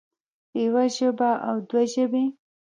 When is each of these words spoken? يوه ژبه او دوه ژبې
يوه 0.61 0.83
ژبه 0.97 1.31
او 1.47 1.55
دوه 1.67 1.83
ژبې 1.93 2.23